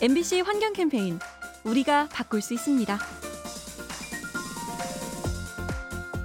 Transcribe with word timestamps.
MBC 0.00 0.42
환경 0.42 0.72
캠페인 0.72 1.18
우리가 1.64 2.08
바꿀 2.12 2.40
수 2.40 2.54
있습니다. 2.54 2.96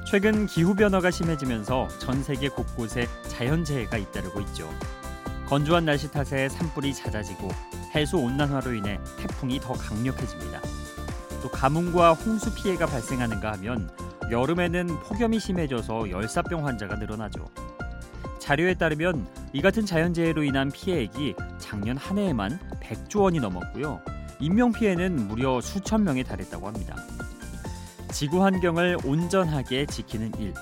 최근 0.06 0.46
기후 0.46 0.76
변화가 0.76 1.10
심해지면서 1.10 1.88
전 1.98 2.22
세계 2.22 2.50
곳곳에 2.50 3.08
자연재해가 3.30 3.98
잇따르고 3.98 4.42
있죠. 4.42 4.70
건조한 5.48 5.86
날씨 5.86 6.12
탓에 6.12 6.50
산불이 6.50 6.94
잦아지고 6.94 7.50
해수 7.96 8.18
온난화로 8.18 8.76
인해 8.76 9.00
태풍이 9.18 9.60
더 9.60 9.74
강력해집니다. 9.74 10.62
또 11.42 11.50
가뭄과 11.50 12.14
홍수 12.14 12.54
피해가 12.54 12.86
발생하는가 12.86 13.54
하면 13.54 13.90
여름에는 14.30 15.00
폭염이 15.00 15.40
심해져서 15.40 16.12
열사병 16.12 16.68
환자가 16.68 16.98
늘어나죠. 16.98 17.50
자료에 18.38 18.76
따르면 18.76 19.26
이 19.56 19.62
같은 19.62 19.86
자연재해로 19.86 20.44
인한 20.44 20.72
피해액이 20.72 21.36
작년 21.60 21.96
한 21.96 22.18
해에만 22.18 22.60
100조 22.82 23.22
원이 23.22 23.40
넘었고요. 23.40 24.02
인명 24.40 24.72
피해는 24.72 25.28
무려 25.28 25.62
수천 25.62 26.04
명에 26.04 26.24
달했다고 26.24 26.68
합니다. 26.68 26.96
지구 28.12 28.44
환경을 28.44 28.98
온전하게 29.06 29.86
지키는 29.86 30.32
일, 30.40 30.56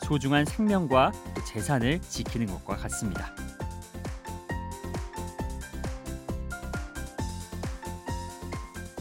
소중한 0.00 0.46
생명과 0.46 1.12
재산을 1.46 2.00
지키는 2.00 2.46
것과 2.46 2.76
같습니다. 2.76 3.34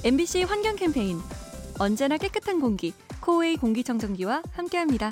MBC 0.03 0.43
환경 0.43 0.75
캠페인 0.75 1.19
언제나 1.79 2.17
깨끗한 2.17 2.59
공기 2.59 2.93
코웨이 3.21 3.55
공기청정기와 3.55 4.43
함께합니다. 4.51 5.11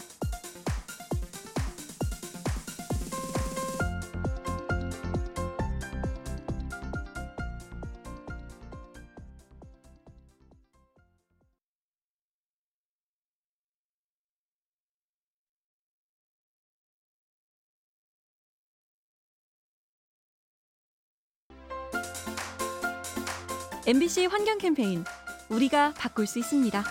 MBC 23.90 24.28
환경 24.28 24.60
캠페인 24.60 25.04
우리가 25.50 25.96
바꿀 25.98 26.28
수 26.28 26.38
있습니다. 26.38 26.84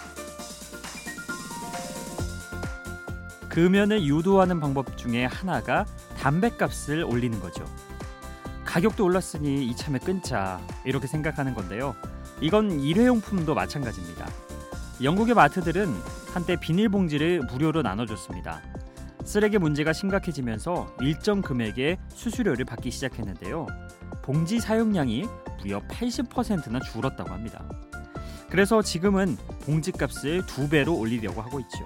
금연을 3.49 4.03
유도하는 4.03 4.59
방법 4.59 4.99
중에 4.99 5.25
하나가 5.25 5.87
담배값을 6.19 7.05
올리는 7.05 7.39
거죠. 7.39 7.65
가격도 8.65 9.05
올랐으니 9.05 9.65
이참에 9.69 10.01
끊자 10.01 10.61
이렇게 10.85 11.07
생각하는 11.07 11.55
건데요. 11.55 11.95
이건 12.41 12.81
일회용품도 12.81 13.55
마찬가지입니다. 13.55 14.27
영국의 15.01 15.37
마트들은 15.37 15.95
한때 16.35 16.57
비닐봉지를 16.59 17.43
무료로 17.49 17.83
나눠줬습니다. 17.83 18.61
쓰레기 19.29 19.59
문제가 19.59 19.93
심각해지면서 19.93 20.97
일정 21.03 21.43
금액의 21.43 21.99
수수료를 22.15 22.65
받기 22.65 22.91
시작했는데요. 22.91 23.67
봉지 24.23 24.59
사용량이 24.59 25.27
무려 25.59 25.83
80%나 25.87 26.81
줄었다고 26.81 27.31
합니다. 27.31 27.69
그래서 28.49 28.81
지금은 28.81 29.37
봉지값을 29.67 30.47
두 30.47 30.71
배로 30.71 30.97
올리려고 30.97 31.43
하고 31.43 31.61
있죠. 31.61 31.79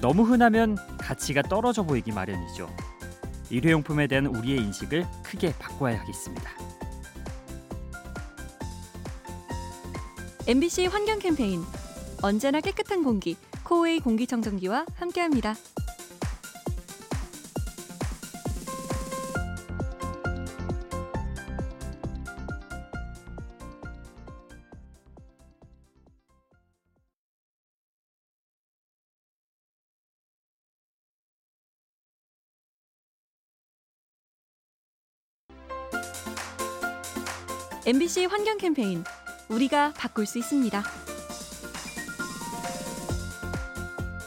너무 0.00 0.22
흔하면 0.22 0.76
가치가 0.98 1.42
떨어져 1.42 1.82
보이기 1.82 2.12
마련이죠. 2.12 2.70
일회용품에 3.50 4.06
대한 4.06 4.26
우리의 4.26 4.58
인식을 4.58 5.04
크게 5.24 5.52
바꿔야 5.58 5.98
하겠습니다. 5.98 6.48
MBC 10.46 10.86
환경 10.86 11.18
캠페인 11.18 11.60
언제나 12.22 12.60
깨끗한 12.60 13.02
공기 13.02 13.36
코웨이 13.64 13.98
공기청정기와 13.98 14.86
함께합니다. 14.94 15.56
MBC 37.90 38.26
환경 38.26 38.56
캠페인 38.56 39.02
우리가 39.48 39.92
바꿀 39.96 40.24
수 40.24 40.38
있습니다. 40.38 40.80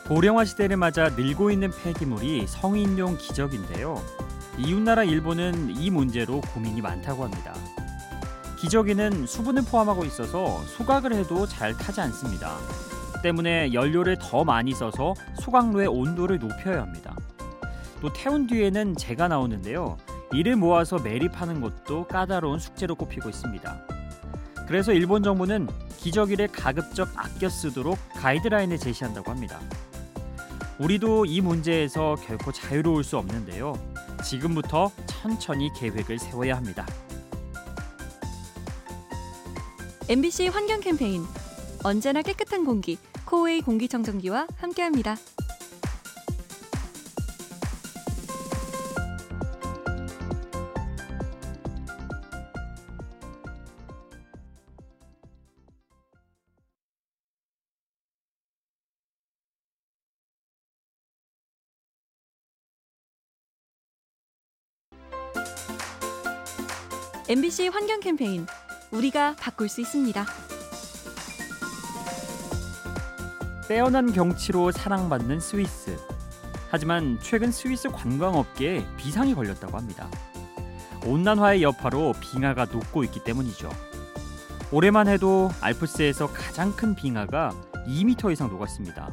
고령화 0.09 0.44
시대를 0.44 0.75
맞아 0.75 1.07
늘고 1.07 1.50
있는 1.50 1.72
폐기물이 1.72 2.46
성인용 2.46 3.18
기저귀인데요. 3.18 4.03
이웃나라 4.57 5.06
일본은 5.06 5.78
이 5.78 5.90
문제로 5.91 6.41
고민이 6.41 6.81
많다고 6.81 7.24
합니다. 7.24 7.56
기저귀는 8.59 9.28
수분을 9.28 9.62
포함하고 9.62 10.03
있어서 10.03 10.62
소각을 10.66 11.13
해도 11.13 11.47
잘 11.47 11.72
타지 11.72 12.01
않습니다. 12.01 12.57
때문에 13.24 13.72
연료를 13.72 14.18
더 14.19 14.44
많이 14.44 14.74
써서 14.74 15.13
소각로의 15.40 15.88
온도를 15.88 16.38
높여야 16.38 16.81
합니다. 16.81 17.16
또 18.01 18.12
태운 18.12 18.45
뒤에는 18.45 18.97
재가 18.97 19.30
나오는데요. 19.30 19.95
이를 20.33 20.55
모아서 20.55 20.97
매립하는 20.97 21.61
것도 21.61 22.07
까다로운 22.07 22.59
숙제로 22.59 22.95
꼽히고 22.95 23.29
있습니다. 23.29 23.88
그래서 24.67 24.91
일본 24.91 25.23
정부는 25.23 25.67
기저귀를 25.97 26.47
가급적 26.47 27.09
아껴 27.16 27.49
쓰도록 27.49 27.97
가이드라인을 28.16 28.77
제시한다고 28.77 29.29
합니다. 29.29 29.59
우리도 30.79 31.25
이 31.25 31.39
문제에서 31.41 32.16
결코 32.16 32.51
자유로울 32.51 33.03
수 33.03 33.17
없는데요. 33.17 33.73
지금부터 34.23 34.91
천천히 35.05 35.69
계획을 35.77 36.17
세워야 36.17 36.57
합니다. 36.57 36.85
MBC 40.09 40.47
환경 40.47 40.81
캠페인 40.81 41.23
언제나 41.83 42.21
깨끗한 42.21 42.65
공기 42.65 42.97
코웨이 43.25 43.61
공기청정기와 43.61 44.47
함께합니다. 44.57 45.15
MBC 67.33 67.69
환경 67.69 67.99
캠페인 67.99 68.45
우리가 68.91 69.35
바꿀 69.39 69.67
수 69.67 69.81
있습니다. 69.81 70.23
빼어난 73.67 74.13
경치로 74.13 74.71
사랑받는 74.71 75.39
스위스. 75.39 75.97
하지만 76.69 77.17
최근 77.23 77.51
스위스 77.51 77.89
관광업계에 77.89 78.85
비상이 78.97 79.33
걸렸다고 79.33 79.75
합니다. 79.75 80.11
온난화의 81.07 81.63
여파로 81.63 82.13
빙하가 82.19 82.66
녹고 82.66 83.03
있기 83.05 83.23
때문이죠. 83.23 83.67
올해만 84.71 85.07
해도 85.07 85.50
알프스에서 85.59 86.27
가장 86.27 86.75
큰 86.75 86.94
빙하가 86.94 87.50
2m 87.88 88.31
이상 88.31 88.47
녹았습니다. 88.50 89.11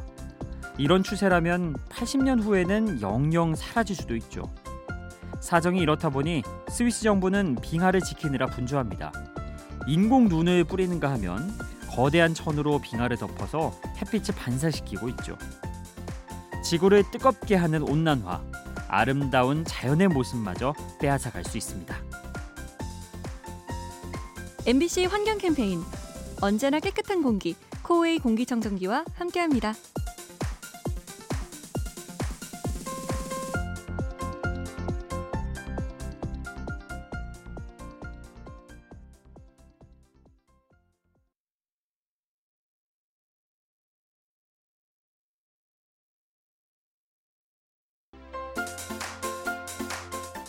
이런 0.77 1.01
추세라면 1.01 1.75
80년 1.89 2.43
후에는 2.43 3.01
영영 3.01 3.55
사라질 3.55 3.95
수도 3.95 4.15
있죠. 4.15 4.43
사정이 5.41 5.79
이렇다 5.79 6.09
보니 6.09 6.43
스위스 6.69 7.01
정부는 7.01 7.57
빙하를 7.61 8.01
지키느라 8.01 8.45
분주합니다. 8.45 9.11
인공 9.87 10.27
눈을 10.29 10.63
뿌리는가 10.63 11.11
하면 11.13 11.51
거대한 11.89 12.33
천으로 12.33 12.79
빙하를 12.79 13.17
덮어서 13.17 13.73
햇빛을 13.97 14.35
반사시키고 14.35 15.09
있죠. 15.09 15.37
지구를 16.63 17.03
뜨겁게 17.11 17.55
하는 17.55 17.81
온난화, 17.81 18.41
아름다운 18.87 19.65
자연의 19.65 20.07
모습마저 20.09 20.73
빼앗아갈 21.01 21.43
수 21.43 21.57
있습니다. 21.57 21.95
MBC 24.67 25.05
환경 25.05 25.39
캠페인 25.39 25.81
언제나 26.39 26.79
깨끗한 26.79 27.23
공기 27.23 27.55
코웨이 27.81 28.19
공기청정기와 28.19 29.05
함께합니다. 29.15 29.73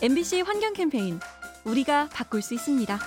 MBC 0.03 0.41
환경 0.41 0.73
캠페인 0.73 1.17
우리가 1.63 2.09
바꿀 2.11 2.41
수 2.41 2.53
있습니다. 2.53 2.99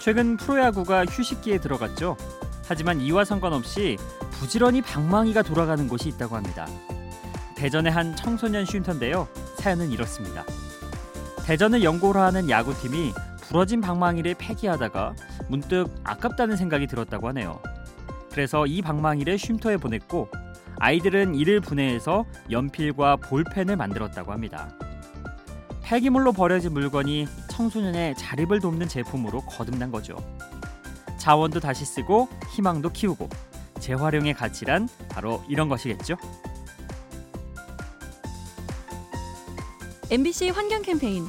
최근 0.00 0.36
프로야구가 0.36 1.04
휴식기에 1.04 1.58
들어갔죠. 1.58 2.16
하지만 2.66 3.00
이와 3.00 3.24
상관없이 3.24 3.98
부지런히 4.32 4.82
방망이가 4.82 5.42
돌아가는 5.42 5.86
곳이 5.86 6.08
있다고 6.08 6.34
합니다. 6.34 6.66
대전의 7.54 7.92
한 7.92 8.16
청소년 8.16 8.64
쉼터인데요. 8.64 9.28
사연은 9.58 9.92
이렇습니다. 9.92 10.44
대전을 11.44 11.84
연고로 11.84 12.18
하는 12.18 12.50
야구팀이 12.50 13.12
부러진 13.42 13.80
방망이를 13.80 14.34
폐기하다가 14.38 15.14
문득 15.46 15.86
아깝다는 16.02 16.56
생각이 16.56 16.88
들었다고 16.88 17.28
하네요. 17.28 17.62
그래서 18.32 18.66
이 18.66 18.82
방망이를 18.82 19.38
쉼터에 19.38 19.76
보냈고 19.76 20.28
아이들은 20.82 21.36
이를 21.36 21.60
분해해서 21.60 22.24
연필과 22.50 23.18
볼펜을 23.18 23.76
만들었다고 23.76 24.32
합니다. 24.32 24.76
폐기물로 25.84 26.32
버려진 26.32 26.72
물건이 26.72 27.28
청소년의 27.48 28.16
자립을 28.16 28.58
돕는 28.58 28.88
제품으로 28.88 29.42
거듭난 29.42 29.92
거죠. 29.92 30.16
자원도 31.18 31.60
다시 31.60 31.84
쓰고 31.84 32.28
희망도 32.52 32.90
키우고 32.90 33.28
재활용의 33.78 34.34
가치란 34.34 34.88
바로 35.08 35.44
이런 35.48 35.68
것이겠죠. 35.68 36.16
MBC 40.10 40.48
환경 40.48 40.82
캠페인 40.82 41.26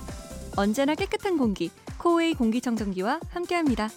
언제나 0.58 0.96
깨끗한 0.96 1.38
공기 1.38 1.70
코웨이 2.00 2.34
공기청정기와 2.34 3.20
함께합니다. 3.30 3.90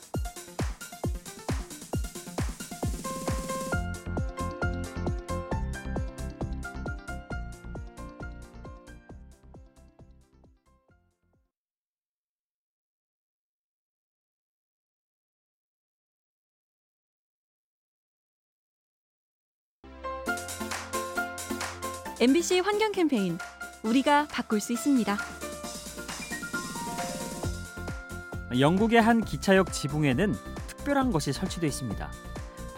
MBC 22.18 22.60
환경 22.60 22.92
캠페인 22.92 23.36
우리가 23.82 24.26
바꿀 24.28 24.58
수 24.58 24.72
있습니다. 24.72 25.18
영국의 28.58 29.02
한 29.02 29.22
기차역 29.22 29.70
지붕에는 29.70 30.34
특별한 30.66 31.10
것이 31.10 31.34
설치되어 31.34 31.68
있습니다. 31.68 32.10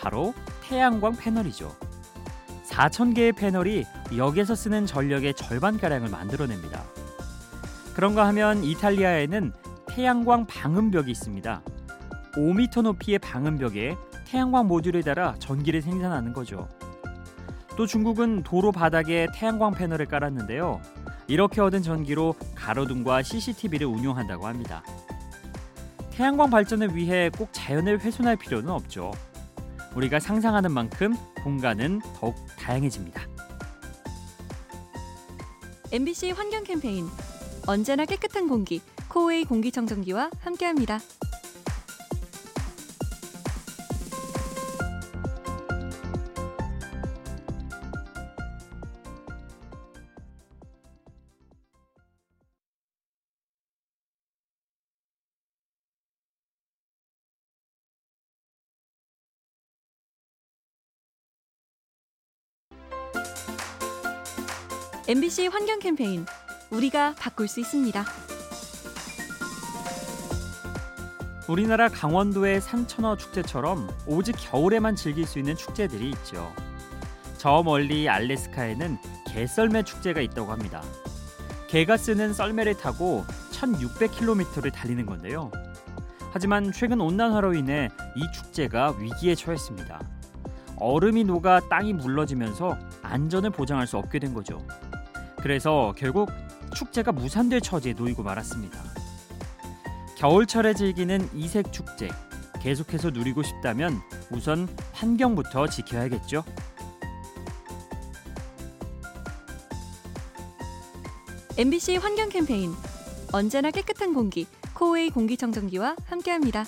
바로 0.00 0.34
태양광 0.62 1.14
패널이죠. 1.14 1.72
4천 2.68 3.14
개의 3.14 3.30
패널이 3.30 3.86
역에서 4.16 4.56
쓰는 4.56 4.86
전력의 4.86 5.34
절반 5.34 5.78
가량을 5.78 6.08
만들어냅니다. 6.08 6.82
그런가 7.94 8.26
하면 8.26 8.64
이탈리아에는 8.64 9.52
태양광 9.86 10.48
방음벽이 10.48 11.12
있습니다. 11.12 11.62
5m 12.34 12.82
높이의 12.82 13.20
방음벽에 13.20 13.96
태양광 14.26 14.66
모듈을 14.66 15.04
달아 15.04 15.36
전기를 15.38 15.80
생산하는 15.80 16.32
거죠. 16.32 16.68
또 17.78 17.86
중국은 17.86 18.42
도로 18.42 18.72
바닥에 18.72 19.28
태양광 19.32 19.70
패널을 19.70 20.06
깔았는데요. 20.06 20.80
이렇게 21.28 21.60
얻은 21.60 21.82
전기로 21.82 22.34
가로등과 22.56 23.22
CCTV를 23.22 23.86
운용한다고 23.86 24.48
합니다. 24.48 24.82
태양광 26.10 26.50
발전을 26.50 26.96
위해 26.96 27.30
꼭 27.30 27.50
자연을 27.52 28.00
훼손할 28.00 28.34
필요는 28.34 28.68
없죠. 28.68 29.12
우리가 29.94 30.18
상상하는 30.18 30.72
만큼 30.72 31.14
공간은 31.44 32.00
더욱 32.16 32.34
다양해집니다. 32.58 33.22
MBC 35.92 36.32
환경 36.32 36.64
캠페인 36.64 37.06
언제나 37.68 38.06
깨끗한 38.06 38.48
공기 38.48 38.82
코웨이 39.08 39.44
공기청정기와 39.44 40.30
함께합니다. 40.40 40.98
MBC 65.08 65.46
환경 65.46 65.78
캠페인 65.78 66.26
우리가 66.68 67.14
바꿀 67.18 67.48
수 67.48 67.60
있습니다. 67.60 68.04
우리나라 71.48 71.88
강원도의 71.88 72.60
산천어 72.60 73.16
축제처럼 73.16 73.88
오직 74.06 74.36
겨울에만 74.38 74.96
즐길 74.96 75.26
수 75.26 75.38
있는 75.38 75.56
축제들이 75.56 76.10
있죠. 76.10 76.52
저 77.38 77.62
멀리 77.62 78.06
알래스카에는 78.06 78.98
개썰매 79.28 79.84
축제가 79.84 80.20
있다고 80.20 80.52
합니다. 80.52 80.82
개가 81.68 81.96
쓰는 81.96 82.34
썰매를 82.34 82.74
타고 82.74 83.24
1600km를 83.52 84.70
달리는 84.70 85.06
건데요. 85.06 85.50
하지만 86.32 86.70
최근 86.70 87.00
온난화로 87.00 87.54
인해 87.54 87.88
이 88.14 88.30
축제가 88.30 88.96
위기에 88.98 89.34
처했습니다. 89.34 90.02
얼음이 90.76 91.24
녹아 91.24 91.60
땅이 91.70 91.94
물러지면서 91.94 92.76
안전을 93.02 93.48
보장할 93.48 93.86
수 93.86 93.96
없게 93.96 94.18
된 94.18 94.34
거죠. 94.34 94.62
그래서 95.42 95.94
결국 95.96 96.30
축제가 96.74 97.12
무산될 97.12 97.60
처지에 97.60 97.94
놓이고 97.94 98.22
말았습니다. 98.22 98.78
겨울철에 100.16 100.74
즐기는 100.74 101.28
이색 101.34 101.72
축제 101.72 102.08
계속해서 102.60 103.10
누리고 103.10 103.42
싶다면 103.42 104.00
우선 104.30 104.68
환경부터 104.92 105.68
지켜야겠죠. 105.68 106.44
MBC 111.56 111.96
환경 111.96 112.28
캠페인 112.28 112.72
언제나 113.32 113.70
깨끗한 113.70 114.14
공기 114.14 114.46
코웨이 114.74 115.10
공기청정기와 115.10 115.96
함께합니다. 116.04 116.64